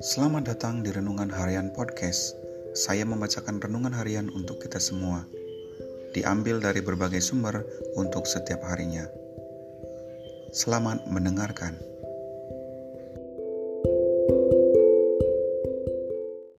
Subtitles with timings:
[0.00, 2.32] Selamat datang di Renungan Harian Podcast.
[2.72, 5.28] Saya membacakan renungan harian untuk kita semua.
[6.16, 7.60] Diambil dari berbagai sumber
[8.00, 9.04] untuk setiap harinya.
[10.56, 11.76] Selamat mendengarkan.
[14.30, 14.59] thank you